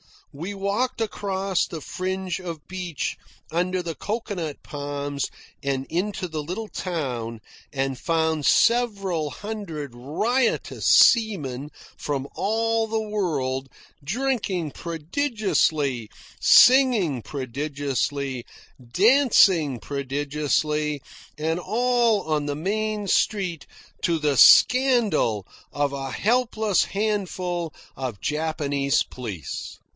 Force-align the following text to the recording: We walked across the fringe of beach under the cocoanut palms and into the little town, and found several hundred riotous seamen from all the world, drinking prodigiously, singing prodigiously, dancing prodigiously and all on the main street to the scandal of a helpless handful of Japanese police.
We 0.33 0.53
walked 0.53 0.99
across 1.01 1.67
the 1.67 1.81
fringe 1.81 2.39
of 2.39 2.65
beach 2.67 3.17
under 3.51 3.83
the 3.83 3.93
cocoanut 3.93 4.63
palms 4.63 5.25
and 5.61 5.85
into 5.89 6.27
the 6.27 6.41
little 6.41 6.69
town, 6.69 7.41
and 7.73 7.99
found 7.99 8.45
several 8.45 9.29
hundred 9.29 9.91
riotous 9.93 10.87
seamen 10.87 11.69
from 11.97 12.27
all 12.33 12.87
the 12.87 13.01
world, 13.01 13.69
drinking 14.03 14.71
prodigiously, 14.71 16.09
singing 16.39 17.21
prodigiously, 17.21 18.45
dancing 18.81 19.79
prodigiously 19.79 21.01
and 21.37 21.59
all 21.59 22.21
on 22.23 22.45
the 22.45 22.55
main 22.55 23.05
street 23.07 23.67
to 24.01 24.17
the 24.17 24.37
scandal 24.37 25.45
of 25.73 25.91
a 25.93 26.09
helpless 26.11 26.85
handful 26.85 27.71
of 27.97 28.21
Japanese 28.21 29.03
police. 29.03 29.77